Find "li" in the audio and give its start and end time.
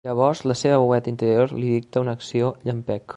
1.57-1.69